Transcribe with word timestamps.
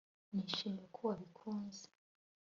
nishimiye 0.33 0.87
ko 0.95 0.99
wabikunze 1.07 1.85